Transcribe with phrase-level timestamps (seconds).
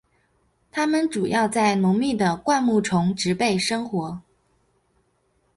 [0.71, 4.19] 它们主要在浓密的灌木丛植被生活。